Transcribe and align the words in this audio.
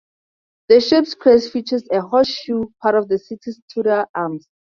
The 0.69 0.81
ship's 0.81 1.13
crest 1.13 1.51
features 1.53 1.87
a 1.91 2.01
horseshoe, 2.01 2.69
part 2.81 2.95
of 2.95 3.07
the 3.07 3.19
city's 3.19 3.61
Tudor 3.71 4.07
arms. 4.15 4.47